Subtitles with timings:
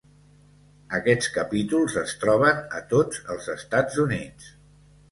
[0.99, 4.55] Aquests capítols es troben a tots els Estats Units.